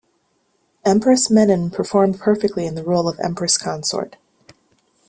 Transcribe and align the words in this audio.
Empress 0.83 1.27
Menen 1.29 1.69
performed 1.71 2.19
perfectly 2.19 2.65
in 2.65 2.73
the 2.73 2.81
role 2.83 3.07
of 3.07 3.19
Empress-consort. 3.19 4.15